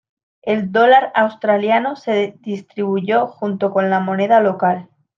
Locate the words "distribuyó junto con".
2.41-3.91